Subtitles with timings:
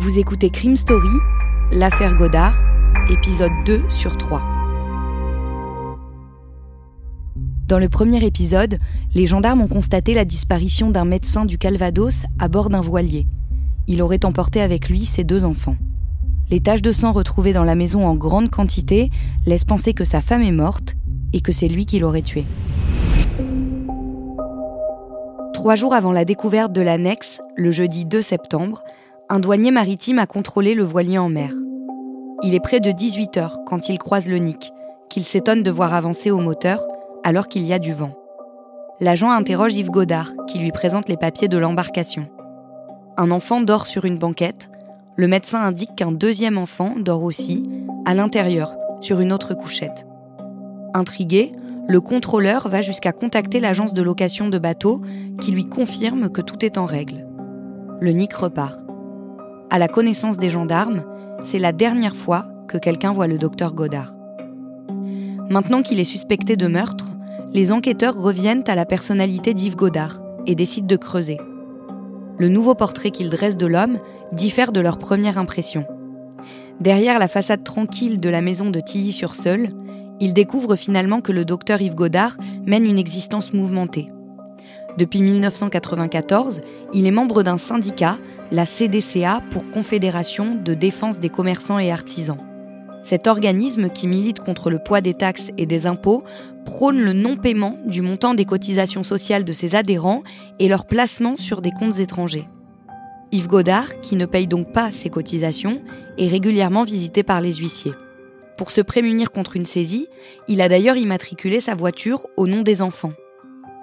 [0.00, 1.08] Vous écoutez Crime Story,
[1.72, 2.54] l'affaire Godard,
[3.10, 4.40] épisode 2 sur 3.
[7.66, 8.78] Dans le premier épisode,
[9.16, 13.26] les gendarmes ont constaté la disparition d'un médecin du Calvados à bord d'un voilier.
[13.88, 15.76] Il aurait emporté avec lui ses deux enfants.
[16.48, 19.10] Les taches de sang retrouvées dans la maison en grande quantité
[19.46, 20.94] laissent penser que sa femme est morte
[21.32, 22.46] et que c'est lui qui l'aurait tuée.
[25.54, 28.84] Trois jours avant la découverte de l'annexe, le jeudi 2 septembre,
[29.30, 31.52] un douanier maritime a contrôlé le voilier en mer.
[32.42, 34.72] Il est près de 18 heures quand il croise le Nick,
[35.10, 36.86] qu'il s'étonne de voir avancer au moteur
[37.24, 38.12] alors qu'il y a du vent.
[39.00, 42.26] L'agent interroge Yves Godard, qui lui présente les papiers de l'embarcation.
[43.18, 44.70] Un enfant dort sur une banquette.
[45.16, 47.68] Le médecin indique qu'un deuxième enfant dort aussi,
[48.06, 50.06] à l'intérieur, sur une autre couchette.
[50.94, 51.52] Intrigué,
[51.86, 55.02] le contrôleur va jusqu'à contacter l'agence de location de bateaux
[55.40, 57.26] qui lui confirme que tout est en règle.
[58.00, 58.87] Le Nick repart.
[59.70, 61.04] À la connaissance des gendarmes,
[61.44, 64.14] c'est la dernière fois que quelqu'un voit le docteur Godard.
[65.50, 67.06] Maintenant qu'il est suspecté de meurtre,
[67.52, 71.38] les enquêteurs reviennent à la personnalité d'Yves Godard et décident de creuser.
[72.38, 73.98] Le nouveau portrait qu'ils dressent de l'homme
[74.32, 75.84] diffère de leur première impression.
[76.80, 79.68] Derrière la façade tranquille de la maison de Tilly-sur-Seul,
[80.20, 84.08] ils découvrent finalement que le docteur Yves Godard mène une existence mouvementée.
[84.96, 88.16] Depuis 1994, il est membre d'un syndicat,
[88.50, 92.38] la CDCA pour Confédération de défense des commerçants et artisans.
[93.04, 96.24] Cet organisme, qui milite contre le poids des taxes et des impôts,
[96.64, 100.22] prône le non-paiement du montant des cotisations sociales de ses adhérents
[100.58, 102.48] et leur placement sur des comptes étrangers.
[103.32, 105.82] Yves Godard, qui ne paye donc pas ses cotisations,
[106.16, 107.92] est régulièrement visité par les huissiers.
[108.56, 110.08] Pour se prémunir contre une saisie,
[110.48, 113.12] il a d'ailleurs immatriculé sa voiture au nom des enfants.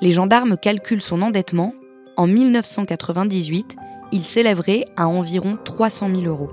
[0.00, 1.74] Les gendarmes calculent son endettement.
[2.16, 3.76] En 1998,
[4.12, 6.50] il s'élèverait à environ 300 000 euros.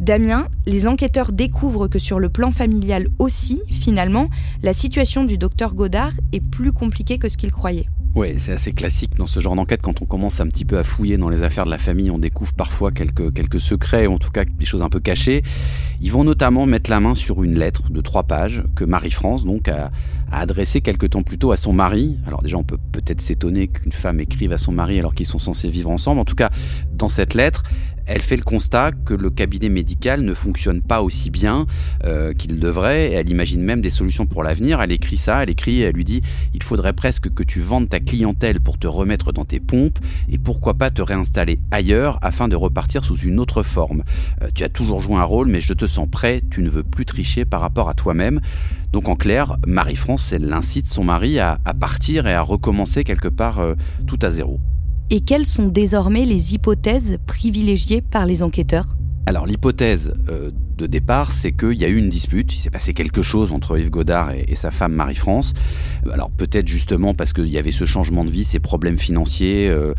[0.00, 4.30] Damien, les enquêteurs découvrent que sur le plan familial aussi, finalement,
[4.62, 7.88] la situation du docteur Godard est plus compliquée que ce qu'ils croyaient.
[8.14, 9.82] Oui, c'est assez classique dans ce genre d'enquête.
[9.82, 12.18] Quand on commence un petit peu à fouiller dans les affaires de la famille, on
[12.18, 15.42] découvre parfois quelques, quelques secrets, ou en tout cas des choses un peu cachées.
[16.00, 19.68] Ils vont notamment mettre la main sur une lettre de trois pages que Marie-France donc
[19.68, 19.90] a,
[20.30, 22.18] a adressée quelque temps plus tôt à son mari.
[22.26, 25.38] Alors déjà, on peut peut-être s'étonner qu'une femme écrive à son mari alors qu'ils sont
[25.38, 26.20] censés vivre ensemble.
[26.20, 26.50] En tout cas,
[26.92, 27.62] dans cette lettre,
[28.06, 31.66] elle fait le constat que le cabinet médical ne fonctionne pas aussi bien
[32.04, 33.10] euh, qu'il devrait.
[33.10, 34.80] Et elle imagine même des solutions pour l'avenir.
[34.80, 36.22] Elle écrit ça, elle écrit, elle lui dit
[36.54, 40.38] il faudrait presque que tu vendes ta clientèle pour te remettre dans tes pompes et
[40.38, 44.02] pourquoi pas te réinstaller ailleurs afin de repartir sous une autre forme.
[44.42, 46.42] Euh, tu as toujours joué un rôle, mais je te sens prêt.
[46.50, 48.40] Tu ne veux plus tricher par rapport à toi-même.
[48.92, 53.58] Donc en clair, Marie-France, elle incite son mari à, partir et à recommencer quelque part
[53.58, 53.74] euh,
[54.06, 54.60] tout à zéro
[55.10, 58.96] et quelles sont désormais les hypothèses privilégiées par les enquêteurs?
[59.28, 62.94] Alors l'hypothèse euh, de départ, c'est qu'il y a eu une dispute, il s'est passé
[62.94, 65.52] quelque chose entre Yves Godard et, sa femme Marie-France.
[66.06, 69.68] Euh, alors peut-être justement parce qu'il y avait ce changement de vie, ces problèmes financiers,
[69.68, 69.94] euh,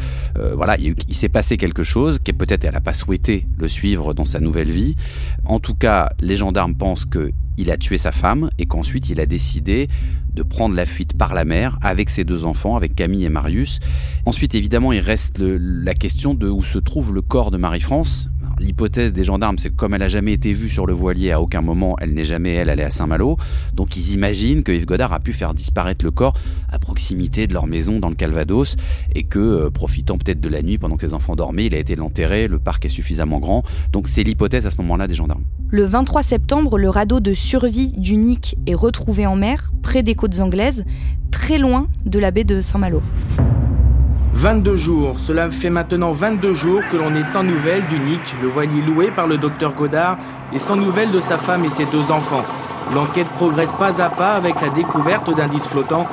[0.55, 4.23] voilà, il, s'est passé quelque chose qui peut-être elle n'a pas souhaité le suivre dans
[4.23, 4.95] sa nouvelle vie.
[5.43, 9.19] En tout cas, les gendarmes pensent que il a tué sa femme et qu'ensuite il
[9.19, 9.87] a décidé
[10.33, 13.79] de prendre la fuite par la mer avec ses deux enfants, avec Camille et Marius.
[14.25, 18.29] Ensuite, évidemment, il reste la question de où se trouve le corps de Marie-France.
[18.59, 21.41] L'hypothèse des gendarmes, c'est que comme elle n'a jamais été vue sur le voilier, à
[21.41, 23.37] aucun moment, elle n'est jamais, elle, allée à Saint-Malo.
[23.73, 26.33] Donc ils imaginent que Yves Godard a pu faire disparaître le corps
[26.69, 28.75] à proximité de leur maison dans le Calvados
[29.13, 31.77] et que, euh, profitant peut-être de la nuit pendant que ses enfants dormaient, il a
[31.77, 33.63] été l'enterrer, le parc est suffisamment grand.
[33.91, 35.43] Donc c'est l'hypothèse à ce moment-là des gendarmes.
[35.69, 40.15] Le 23 septembre, le radeau de survie du Nick est retrouvé en mer, près des
[40.15, 40.83] côtes anglaises,
[41.29, 43.01] très loin de la baie de Saint-Malo.
[44.37, 48.49] 22 jours, cela fait maintenant 22 jours que l'on est sans nouvelles du Nick, le
[48.49, 50.19] voilier loué par le docteur Godard,
[50.53, 52.43] et sans nouvelles de sa femme et ses deux enfants.
[52.93, 56.05] L'enquête progresse pas à pas avec la découverte d'indices flottants.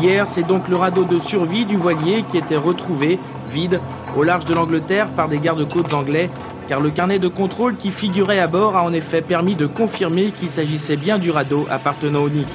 [0.00, 3.18] Hier, c'est donc le radeau de survie du voilier qui était retrouvé,
[3.52, 3.78] vide,
[4.16, 6.30] au large de l'Angleterre par des gardes-côtes anglais
[6.68, 10.32] car le carnet de contrôle qui figurait à bord a en effet permis de confirmer
[10.32, 12.48] qu'il s'agissait bien du radeau appartenant au NIC.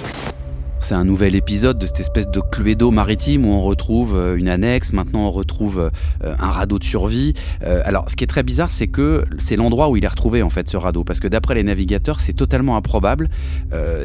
[0.81, 4.50] C'est un nouvel épisode de cette espèce de cluedo maritime où on retrouve euh, une
[4.50, 5.92] annexe, maintenant on retrouve
[6.24, 7.33] euh, un radeau de survie.
[7.63, 10.42] Euh, alors ce qui est très bizarre, c'est que c'est l'endroit où il est retrouvé
[10.42, 13.30] en fait ce radeau, parce que d'après les navigateurs, c'est totalement improbable.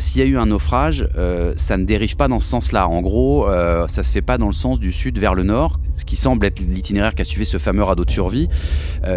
[0.01, 1.09] S'il y a eu un naufrage,
[1.57, 2.89] ça ne dérive pas dans ce sens-là.
[2.89, 3.47] En gros,
[3.89, 6.45] ça se fait pas dans le sens du sud vers le nord, ce qui semble
[6.47, 8.49] être l'itinéraire qu'a suivi ce fameux radeau de survie.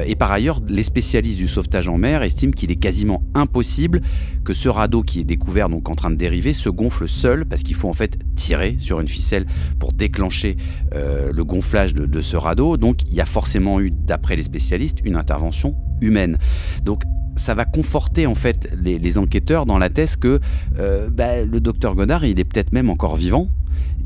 [0.05, 4.01] et par ailleurs, les spécialistes du sauvetage en mer estiment qu'il est quasiment impossible
[4.43, 7.63] que ce radeau qui est découvert donc en train de dériver se gonfle seul parce
[7.63, 9.45] qu'il faut en fait tirer sur une ficelle
[9.79, 10.57] pour déclencher
[10.93, 12.77] euh, le gonflage de, ce radeau.
[12.77, 16.37] Donc il y a forcément eu, d'après les spécialistes, une intervention humaine.
[16.83, 17.03] Donc
[17.35, 20.39] ça va conforter en fait les, enquêteurs dans la thèse que
[20.77, 23.49] euh, bah, le docteur Godard, il est peut-être même encore vivant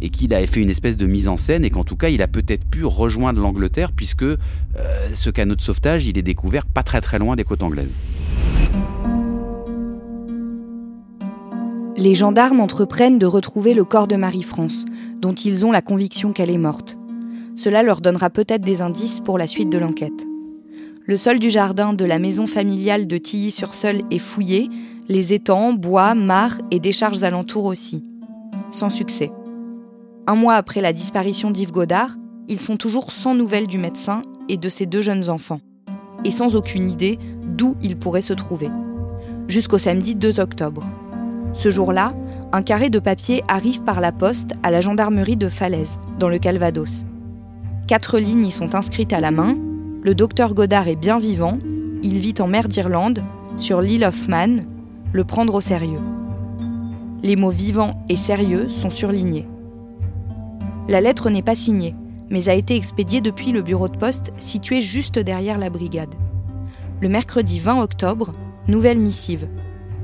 [0.01, 2.21] et qu'il a fait une espèce de mise en scène et qu'en tout cas il
[2.21, 4.37] a peut-être pu rejoindre l'Angleterre puisque euh,
[5.13, 7.89] ce canot de sauvetage il est découvert pas très très loin des côtes anglaises.
[11.95, 14.85] Les gendarmes entreprennent de retrouver le corps de Marie-France,
[15.21, 16.97] dont ils ont la conviction qu'elle est morte.
[17.55, 20.25] Cela leur donnera peut-être des indices pour la suite de l'enquête.
[21.05, 24.69] Le sol du jardin de la maison familiale de Tilly-sur-Seul est fouillé,
[25.07, 28.03] les étangs, bois, mares et décharges alentours aussi.
[28.71, 29.31] Sans succès.
[30.25, 32.15] Un mois après la disparition d'Yves Godard,
[32.47, 35.59] ils sont toujours sans nouvelles du médecin et de ses deux jeunes enfants,
[36.25, 38.69] et sans aucune idée d'où ils pourraient se trouver.
[39.47, 40.83] Jusqu'au samedi 2 octobre.
[41.53, 42.13] Ce jour-là,
[42.51, 46.39] un carré de papier arrive par la poste à la gendarmerie de Falaise, dans le
[46.39, 47.05] Calvados.
[47.87, 49.55] Quatre lignes y sont inscrites à la main.
[50.01, 51.59] Le docteur Godard est bien vivant.
[52.01, 53.21] Il vit en mer d'Irlande,
[53.57, 54.65] sur l'île of Man.
[55.13, 55.99] Le prendre au sérieux.
[57.21, 59.47] Les mots vivant et sérieux sont surlignés.
[60.89, 61.95] La lettre n'est pas signée,
[62.29, 66.15] mais a été expédiée depuis le bureau de poste situé juste derrière la brigade.
[66.99, 68.33] Le mercredi 20 octobre,
[68.67, 69.47] nouvelle missive.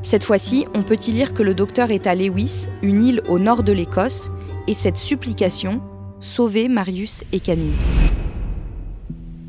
[0.01, 3.37] Cette fois-ci, on peut y lire que le docteur est à Lewis, une île au
[3.37, 4.31] nord de l'Écosse,
[4.67, 5.81] et cette supplication
[6.21, 7.73] sauver Marius et Camille.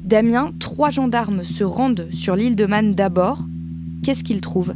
[0.04, 3.38] Damien, trois gendarmes se rendent sur l'île de Man d'abord.
[4.02, 4.74] Qu'est-ce qu'ils trouvent?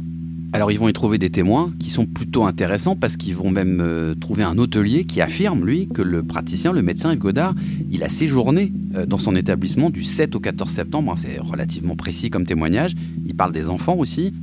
[0.53, 3.81] Alors ils vont y trouver des témoins qui sont plutôt intéressants parce qu'ils vont même
[3.81, 7.53] euh, trouver un hôtelier qui affirme, lui, que le praticien, le médecin Yves Godard,
[7.91, 11.11] il a séjourné euh, dans son établissement du 7 au 14 septembre.
[11.11, 12.93] Hein, c'est relativement précis comme témoignage.
[13.25, 14.33] Il parle des enfants aussi.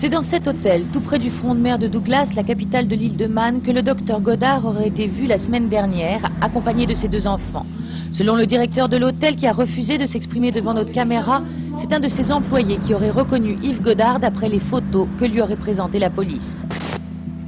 [0.00, 2.96] C'est dans cet hôtel, tout près du front de mer de Douglas, la capitale de
[2.96, 6.94] l'île de Man, que le docteur Godard aurait été vu la semaine dernière, accompagné de
[6.94, 7.66] ses deux enfants.
[8.10, 11.42] Selon le directeur de l'hôtel qui a refusé de s'exprimer devant notre caméra,
[11.82, 15.42] c'est un de ses employés qui aurait reconnu Yves Godard d'après les photos que lui
[15.42, 16.50] aurait présentées la police.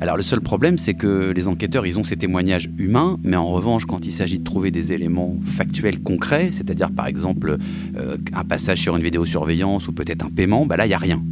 [0.02, 3.46] Alors le seul problème, c'est que les enquêteurs, ils ont ces témoignages humains, mais en
[3.46, 7.56] revanche, quand il s'agit de trouver des éléments factuels concrets, c'est-à-dire par exemple
[7.96, 10.98] euh, un passage sur une vidéosurveillance ou peut-être un paiement, bah là, il n'y a
[10.98, 11.22] rien.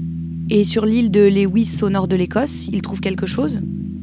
[0.52, 3.60] Et sur l'île de Lewis au nord de l'Écosse, ils trouvent quelque chose?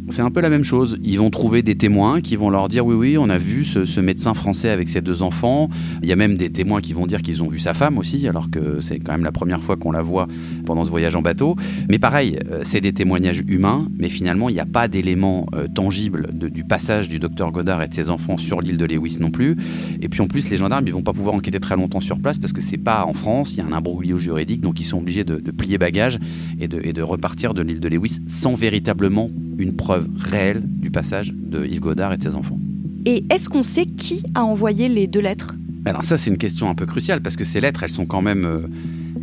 [0.09, 0.97] C'est un peu la même chose.
[1.03, 3.99] Ils vont trouver des témoins qui vont leur dire oui, oui, on a vu ce,
[3.99, 5.69] médecin français avec ses deux enfants.
[6.01, 8.27] Il y a même des témoins qui vont dire qu'ils ont vu sa femme aussi,
[8.27, 10.27] alors que c'est quand même la première fois qu'on la voit
[10.65, 11.55] pendant ce voyage en bateau.
[11.89, 15.67] Mais pareil, euh, c'est des témoignages humains, mais finalement, il n'y a pas d'éléments euh,
[15.67, 19.31] tangibles du passage du docteur Godard et de ses enfants sur l'île de Lewis non
[19.31, 19.57] plus.
[20.01, 22.39] Et puis en plus, les gendarmes, ils vont pas pouvoir enquêter très longtemps sur place
[22.39, 24.99] parce que c'est pas en France, il y a un imbroglio juridique, donc ils sont
[24.99, 26.19] obligés de, plier bagages
[26.59, 30.91] et de, et de repartir de l'île de Lewis sans véritablement une preuve réelle du
[30.91, 32.59] passage de Yves Godard et de ses enfants.
[33.05, 35.55] Et est-ce qu'on sait qui a envoyé les deux lettres?
[35.85, 38.21] Alors ça, c'est une question un peu cruciale parce que ces lettres, elles sont quand
[38.21, 38.67] même, euh,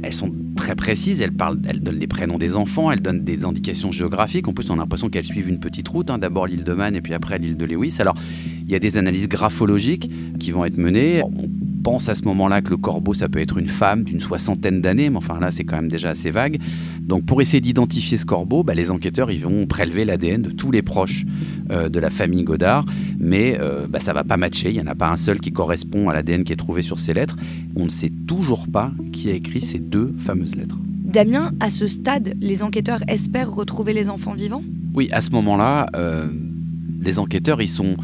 [0.02, 1.20] elles sont très précises.
[1.20, 4.48] Elles parlent, elles donnent les prénoms des enfants, elles donnent des indications géographiques.
[4.48, 6.10] En plus, on a l'impression qu'elles suivent une petite route.
[6.10, 6.18] Hein.
[6.18, 7.96] D'abord l'île de Man et puis après l'île de Lewis.
[7.98, 8.14] Alors,
[8.66, 11.22] il y a des analyses graphologiques qui vont être menées
[11.84, 15.10] pense à ce moment-là que le corbeau, ça peut être une femme d'une soixantaine d'années,
[15.10, 16.58] mais enfin là, c'est quand même déjà assez vague.
[17.06, 20.70] Donc pour essayer d'identifier ce corbeau, bah, les enquêteurs ils vont prélever l'ADN de tous
[20.70, 21.24] les proches
[21.70, 22.86] euh, de la famille Godard,
[23.18, 24.70] mais euh, bah, ça va pas matcher.
[24.70, 26.98] Il n'y en a pas un seul qui correspond à l'ADN qui est trouvé sur
[26.98, 27.36] ces lettres.
[27.76, 30.78] On ne sait toujours pas qui a écrit ces deux fameuses lettres.
[31.04, 34.64] Damien, à ce stade, les enquêteurs espèrent retrouver les enfants vivants?
[34.94, 36.26] Oui, à ce moment-là, euh,
[37.00, 37.96] les enquêteurs, ils sont,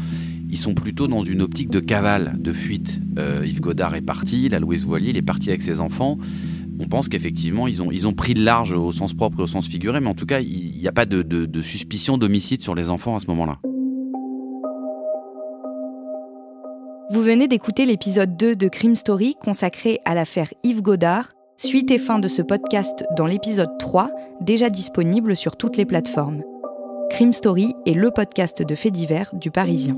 [0.49, 3.01] ils sont plutôt dans une optique de cavale, de fuite.
[3.17, 6.19] Euh, Yves Godard est parti, la Louise Voilier, il est parti avec ses enfants.
[6.81, 10.01] On pense qu'effectivement, ils ont, pris de large au sens propre et au sens figuré,
[10.01, 13.15] mais en tout cas, il n'y a pas de, de suspicion d'homicide sur les enfants
[13.15, 13.59] à ce moment-là.
[17.11, 21.97] Vous venez d'écouter l'épisode 2 de Crime Story consacré à l'affaire Yves Godard, suite et
[21.97, 24.09] fin de ce podcast dans l'épisode 3,
[24.39, 26.41] déjà disponible sur toutes les plateformes.
[27.09, 29.97] Crime Story est le podcast de faits divers du Parisien.